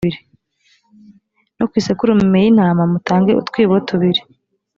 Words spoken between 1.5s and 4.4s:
no ku isekurume y’intama mutange utwibo tubiri.